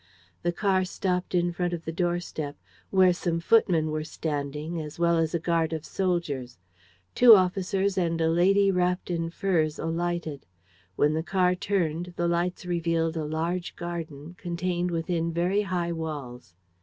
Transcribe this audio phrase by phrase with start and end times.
[0.41, 2.57] The car stopped in front of the doorstep,
[2.89, 6.57] where some footmen were standing, as well as a guard of soldiers.
[7.13, 10.47] Two officers and a lady wrapped in furs alighted.
[10.95, 16.55] When the car turned, the lights revealed a large garden, contained within very high walls.